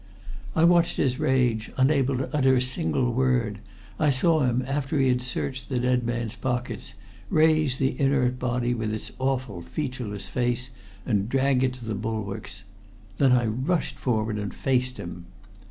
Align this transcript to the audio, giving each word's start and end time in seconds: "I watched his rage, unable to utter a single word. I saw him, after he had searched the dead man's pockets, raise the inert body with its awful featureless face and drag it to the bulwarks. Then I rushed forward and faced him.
"I 0.55 0.63
watched 0.63 0.97
his 0.97 1.19
rage, 1.19 1.69
unable 1.77 2.17
to 2.17 2.35
utter 2.35 2.55
a 2.55 2.61
single 2.63 3.13
word. 3.13 3.59
I 3.99 4.09
saw 4.09 4.39
him, 4.39 4.63
after 4.65 4.97
he 4.97 5.09
had 5.09 5.21
searched 5.21 5.69
the 5.69 5.77
dead 5.77 6.03
man's 6.03 6.35
pockets, 6.35 6.95
raise 7.29 7.77
the 7.77 8.01
inert 8.01 8.39
body 8.39 8.73
with 8.73 8.91
its 8.95 9.11
awful 9.19 9.61
featureless 9.61 10.27
face 10.27 10.71
and 11.05 11.29
drag 11.29 11.63
it 11.63 11.73
to 11.75 11.85
the 11.85 11.93
bulwarks. 11.93 12.63
Then 13.19 13.31
I 13.33 13.45
rushed 13.45 13.99
forward 13.99 14.39
and 14.39 14.51
faced 14.51 14.97
him. 14.97 15.27